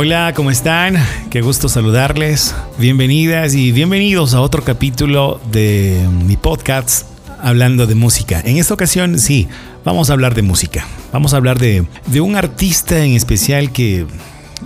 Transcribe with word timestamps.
Hola, 0.00 0.32
¿cómo 0.32 0.52
están? 0.52 0.94
Qué 1.28 1.40
gusto 1.40 1.68
saludarles. 1.68 2.54
Bienvenidas 2.78 3.56
y 3.56 3.72
bienvenidos 3.72 4.32
a 4.32 4.40
otro 4.40 4.62
capítulo 4.62 5.40
de 5.50 6.08
mi 6.24 6.36
podcast 6.36 7.04
hablando 7.42 7.84
de 7.88 7.96
música. 7.96 8.40
En 8.44 8.58
esta 8.58 8.74
ocasión, 8.74 9.18
sí, 9.18 9.48
vamos 9.84 10.08
a 10.08 10.12
hablar 10.12 10.36
de 10.36 10.42
música. 10.42 10.86
Vamos 11.12 11.34
a 11.34 11.38
hablar 11.38 11.58
de, 11.58 11.84
un 12.20 12.36
artista 12.36 13.04
en 13.04 13.14
especial 13.14 13.72
que, 13.72 14.06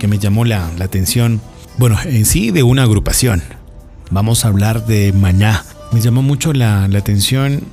me 0.07 0.19
llamó 0.19 0.45
la, 0.45 0.67
atención. 0.79 1.41
Bueno, 1.79 1.97
en 2.05 2.25
sí, 2.25 2.51
de 2.51 2.61
una 2.61 2.83
agrupación. 2.83 3.41
Vamos 4.11 4.45
a 4.45 4.49
hablar 4.49 4.85
de 4.85 5.13
Maná. 5.13 5.65
Me 5.93 5.99
llamó 5.99 6.21
mucho 6.21 6.53
la, 6.53 6.87
la 6.87 6.99
atención 6.99 7.63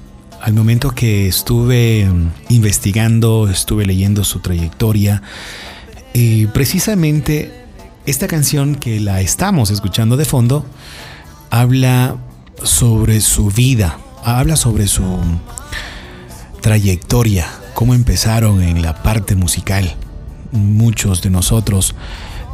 al 0.40 0.54
momento 0.54 0.92
que 0.92 1.28
estuve 1.28 2.08
investigando, 2.48 3.50
estuve 3.50 3.84
leyendo 3.84 4.24
su 4.24 4.38
trayectoria 4.38 5.20
y 6.12 6.46
precisamente 6.46 7.52
esta 8.06 8.26
canción 8.26 8.74
que 8.74 9.00
la 9.00 9.20
estamos 9.20 9.70
escuchando 9.70 10.16
de 10.16 10.24
fondo 10.24 10.64
habla 11.50 12.16
sobre 12.62 13.20
su 13.20 13.50
vida, 13.50 13.98
habla 14.24 14.56
sobre 14.56 14.86
su 14.88 15.04
trayectoria, 16.60 17.46
cómo 17.74 17.94
empezaron 17.94 18.62
en 18.62 18.82
la 18.82 19.02
parte 19.02 19.34
musical. 19.34 19.94
Muchos 20.52 21.22
de 21.22 21.30
nosotros 21.30 21.94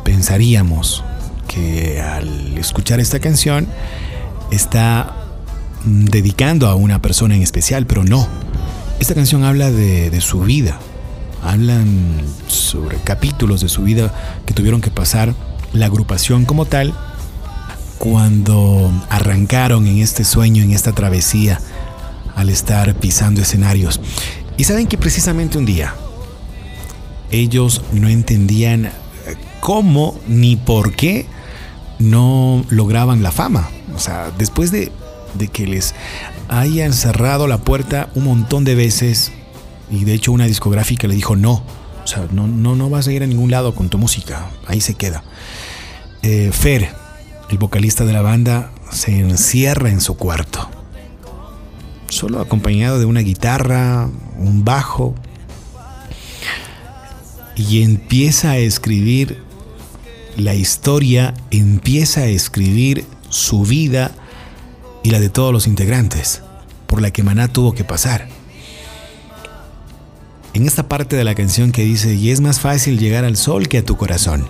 pensaríamos 0.04 1.02
que 1.48 2.00
al 2.00 2.56
escuchar 2.58 3.00
esta 3.00 3.20
canción 3.20 3.66
está 4.50 5.16
dedicando 5.84 6.68
a 6.68 6.74
una 6.74 7.00
persona 7.00 7.34
en 7.34 7.42
especial, 7.42 7.86
pero 7.86 8.04
no. 8.04 8.28
Esta 9.00 9.14
canción 9.14 9.44
habla 9.44 9.70
de, 9.70 10.10
de 10.10 10.20
su 10.20 10.40
vida, 10.40 10.78
hablan 11.42 12.20
sobre 12.46 12.85
capítulos 13.06 13.62
de 13.62 13.70
su 13.70 13.84
vida 13.84 14.12
que 14.44 14.52
tuvieron 14.52 14.82
que 14.82 14.90
pasar 14.90 15.34
la 15.72 15.86
agrupación 15.86 16.44
como 16.44 16.66
tal 16.66 16.92
cuando 17.98 18.92
arrancaron 19.08 19.86
en 19.86 19.98
este 19.98 20.24
sueño, 20.24 20.62
en 20.62 20.72
esta 20.72 20.92
travesía, 20.92 21.60
al 22.34 22.50
estar 22.50 22.94
pisando 22.96 23.40
escenarios. 23.40 24.00
Y 24.58 24.64
saben 24.64 24.86
que 24.86 24.98
precisamente 24.98 25.56
un 25.56 25.64
día 25.64 25.94
ellos 27.30 27.82
no 27.92 28.08
entendían 28.08 28.90
cómo 29.60 30.18
ni 30.28 30.56
por 30.56 30.94
qué 30.94 31.26
no 31.98 32.64
lograban 32.68 33.22
la 33.22 33.32
fama. 33.32 33.70
O 33.94 33.98
sea, 33.98 34.30
después 34.36 34.70
de, 34.70 34.92
de 35.34 35.48
que 35.48 35.66
les 35.66 35.94
hayan 36.48 36.92
cerrado 36.92 37.46
la 37.46 37.58
puerta 37.58 38.10
un 38.14 38.24
montón 38.24 38.64
de 38.64 38.74
veces, 38.74 39.32
y 39.90 40.04
de 40.04 40.14
hecho 40.14 40.32
una 40.32 40.46
discográfica 40.46 41.08
le 41.08 41.14
dijo 41.14 41.36
no. 41.36 41.62
O 42.06 42.08
sea, 42.08 42.28
no, 42.30 42.46
no, 42.46 42.76
no 42.76 42.88
vas 42.88 43.08
a 43.08 43.12
ir 43.12 43.24
a 43.24 43.26
ningún 43.26 43.50
lado 43.50 43.74
con 43.74 43.88
tu 43.88 43.98
música. 43.98 44.48
Ahí 44.68 44.80
se 44.80 44.94
queda. 44.94 45.24
Eh, 46.22 46.50
Fer, 46.52 46.88
el 47.50 47.58
vocalista 47.58 48.04
de 48.04 48.12
la 48.12 48.22
banda, 48.22 48.70
se 48.92 49.18
encierra 49.18 49.90
en 49.90 50.00
su 50.00 50.16
cuarto. 50.16 50.70
Solo 52.08 52.40
acompañado 52.40 53.00
de 53.00 53.06
una 53.06 53.22
guitarra, 53.22 54.08
un 54.38 54.64
bajo. 54.64 55.16
Y 57.56 57.82
empieza 57.82 58.52
a 58.52 58.58
escribir 58.58 59.42
la 60.36 60.54
historia, 60.54 61.34
empieza 61.50 62.20
a 62.20 62.26
escribir 62.26 63.04
su 63.30 63.64
vida 63.64 64.12
y 65.02 65.10
la 65.10 65.18
de 65.18 65.28
todos 65.28 65.52
los 65.52 65.66
integrantes, 65.66 66.42
por 66.86 67.02
la 67.02 67.10
que 67.10 67.24
Maná 67.24 67.48
tuvo 67.48 67.74
que 67.74 67.82
pasar 67.82 68.28
en 70.56 70.66
esta 70.66 70.88
parte 70.88 71.16
de 71.16 71.24
la 71.24 71.34
canción 71.34 71.70
que 71.70 71.84
dice, 71.84 72.14
y 72.14 72.30
es 72.30 72.40
más 72.40 72.60
fácil 72.60 72.98
llegar 72.98 73.26
al 73.26 73.36
sol 73.36 73.68
que 73.68 73.78
a 73.78 73.84
tu 73.84 73.98
corazón. 73.98 74.48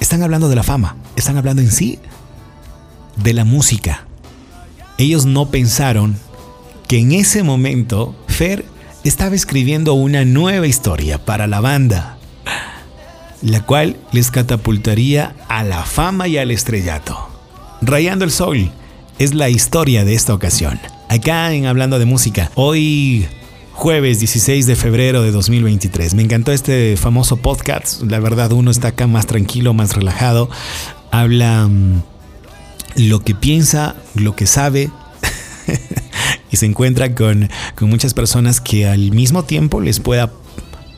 Están 0.00 0.22
hablando 0.22 0.48
de 0.48 0.56
la 0.56 0.62
fama, 0.62 0.96
están 1.16 1.36
hablando 1.36 1.60
en 1.60 1.70
sí 1.70 1.98
de 3.16 3.34
la 3.34 3.44
música. 3.44 4.06
Ellos 4.96 5.26
no 5.26 5.50
pensaron 5.50 6.16
que 6.88 6.98
en 6.98 7.12
ese 7.12 7.42
momento 7.42 8.16
Fer 8.26 8.64
estaba 9.04 9.34
escribiendo 9.34 9.92
una 9.92 10.24
nueva 10.24 10.66
historia 10.66 11.22
para 11.22 11.46
la 11.46 11.60
banda, 11.60 12.16
la 13.42 13.60
cual 13.60 13.98
les 14.12 14.30
catapultaría 14.30 15.36
a 15.48 15.62
la 15.62 15.84
fama 15.84 16.26
y 16.26 16.38
al 16.38 16.50
estrellato. 16.50 17.28
Rayando 17.82 18.24
el 18.24 18.30
Sol 18.30 18.70
es 19.18 19.34
la 19.34 19.50
historia 19.50 20.06
de 20.06 20.14
esta 20.14 20.32
ocasión. 20.32 20.80
Acá 21.10 21.52
en 21.52 21.66
Hablando 21.66 21.98
de 21.98 22.06
Música, 22.06 22.50
hoy 22.54 23.28
jueves 23.80 24.18
16 24.18 24.66
de 24.66 24.76
febrero 24.76 25.22
de 25.22 25.30
2023. 25.30 26.12
Me 26.12 26.22
encantó 26.22 26.52
este 26.52 26.98
famoso 26.98 27.38
podcast. 27.38 28.02
La 28.02 28.20
verdad, 28.20 28.52
uno 28.52 28.70
está 28.70 28.88
acá 28.88 29.06
más 29.06 29.24
tranquilo, 29.26 29.72
más 29.72 29.96
relajado. 29.96 30.50
Habla 31.10 31.66
mm, 31.66 32.02
lo 32.96 33.24
que 33.24 33.34
piensa, 33.34 33.96
lo 34.14 34.36
que 34.36 34.46
sabe. 34.46 34.90
y 36.50 36.58
se 36.58 36.66
encuentra 36.66 37.14
con, 37.14 37.48
muchas 37.80 38.12
personas 38.12 38.60
que 38.60 38.86
al 38.86 39.12
mismo 39.12 39.44
tiempo 39.44 39.80
les 39.80 39.98
pueda 39.98 40.30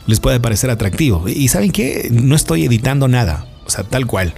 les 0.08 0.18
puede 0.18 0.40
parecer 0.40 0.68
atractivo. 0.68 1.28
Y 1.28 1.46
saben 1.46 1.70
qué, 1.70 2.08
no 2.10 2.34
estoy 2.34 2.64
editando 2.64 3.06
nada, 3.06 3.46
o 3.64 3.70
sea, 3.70 3.84
tal 3.84 4.08
cual. 4.08 4.34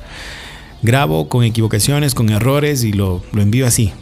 Grabo 0.83 1.31
con 1.31 1.45
equivocaciones, 1.45 2.15
con 2.15 2.29
errores 2.29 2.85
y 2.85 2.93
lo, 2.93 3.23
lo 3.33 3.41
envío 3.41 3.67
así, 3.67 3.95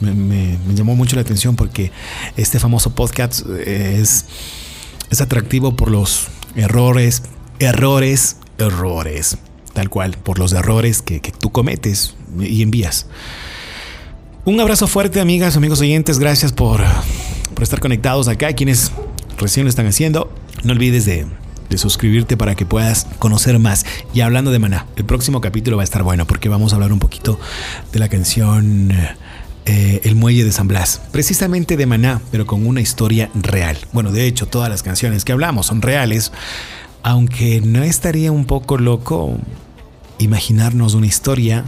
me, 0.00 0.58
llamó 0.74 0.94
mucho 0.94 1.16
la 1.16 1.22
atención 1.22 1.56
porque 1.56 1.90
este 2.36 2.58
famoso 2.58 2.94
podcast 2.94 3.46
es, 3.64 4.26
es 5.10 5.20
atractivo 5.20 5.76
por 5.76 5.90
los 5.90 6.28
errores, 6.54 7.22
errores, 7.58 8.36
errores, 8.58 9.38
tal 9.72 9.90
cual, 9.90 10.16
por 10.22 10.38
los 10.38 10.52
errores 10.52 11.02
que, 11.02 11.20
tú 11.20 11.50
cometes 11.50 12.14
y 12.40 12.62
envías. 12.62 13.06
Un 14.44 14.60
abrazo 14.60 14.86
fuerte, 14.86 15.20
amigas, 15.20 15.56
amigos 15.56 15.80
oyentes. 15.80 16.18
Gracias 16.18 16.52
por, 16.52 16.80
por 17.54 17.62
estar 17.62 17.80
conectados 17.80 18.28
acá. 18.28 18.52
Quienes 18.52 18.92
recién 19.38 19.64
lo 19.64 19.70
están 19.70 19.86
haciendo, 19.86 20.32
no 20.62 20.72
olvides 20.72 21.04
de, 21.04 21.26
de, 21.68 21.78
suscribirte 21.78 22.36
para 22.36 22.54
que 22.54 22.64
puedas 22.64 23.06
conocer 23.18 23.58
más. 23.58 23.84
Y 24.14 24.20
hablando 24.20 24.52
de 24.52 24.58
Maná, 24.58 24.86
el 24.96 25.04
próximo 25.04 25.40
capítulo 25.40 25.76
va 25.76 25.82
a 25.82 25.84
estar 25.84 26.04
bueno 26.04 26.26
porque 26.26 26.48
vamos 26.48 26.72
a 26.72 26.76
hablar 26.76 26.92
un 26.92 27.00
poquito 27.00 27.40
de 27.92 27.98
la 27.98 28.08
canción 28.08 28.92
eh, 29.66 30.00
el 30.04 30.14
Muelle 30.14 30.44
de 30.44 30.52
San 30.52 30.68
Blas, 30.68 31.02
precisamente 31.10 31.76
de 31.76 31.86
Maná, 31.86 32.20
pero 32.30 32.46
con 32.46 32.66
una 32.66 32.80
historia 32.80 33.30
real. 33.34 33.76
Bueno, 33.92 34.12
de 34.12 34.26
hecho, 34.26 34.46
todas 34.46 34.70
las 34.70 34.84
canciones 34.84 35.24
que 35.24 35.32
hablamos 35.32 35.66
son 35.66 35.82
reales, 35.82 36.30
aunque 37.02 37.60
no 37.60 37.82
estaría 37.82 38.30
un 38.30 38.44
poco 38.44 38.78
loco 38.78 39.36
imaginarnos 40.18 40.94
una 40.94 41.06
historia 41.06 41.64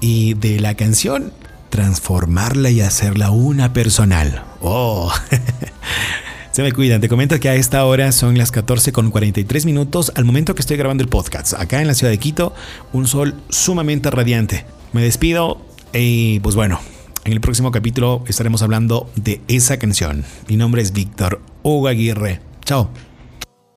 y 0.00 0.34
de 0.34 0.60
la 0.60 0.74
canción 0.74 1.32
transformarla 1.68 2.70
y 2.70 2.80
hacerla 2.80 3.30
una 3.30 3.74
personal. 3.74 4.42
Oh, 4.62 5.12
se 6.52 6.62
me 6.62 6.72
cuidan. 6.72 7.02
Te 7.02 7.08
comento 7.10 7.38
que 7.38 7.50
a 7.50 7.54
esta 7.54 7.84
hora 7.84 8.12
son 8.12 8.38
las 8.38 8.50
14 8.50 8.92
con 8.92 9.10
43 9.10 9.66
minutos 9.66 10.10
al 10.14 10.24
momento 10.24 10.54
que 10.54 10.60
estoy 10.60 10.78
grabando 10.78 11.02
el 11.02 11.10
podcast. 11.10 11.52
Acá 11.52 11.82
en 11.82 11.86
la 11.86 11.94
ciudad 11.94 12.10
de 12.10 12.18
Quito, 12.18 12.54
un 12.94 13.06
sol 13.06 13.34
sumamente 13.50 14.10
radiante. 14.10 14.64
Me 14.94 15.02
despido 15.02 15.60
y 15.92 16.40
pues 16.40 16.54
bueno, 16.54 16.80
en 17.26 17.32
el 17.32 17.40
próximo 17.40 17.72
capítulo 17.72 18.22
estaremos 18.28 18.62
hablando 18.62 19.10
de 19.16 19.40
esa 19.48 19.80
canción. 19.80 20.24
Mi 20.48 20.56
nombre 20.56 20.80
es 20.80 20.92
Víctor 20.92 21.42
Hugo 21.64 21.88
Aguirre. 21.88 22.40
Chao. 22.64 22.88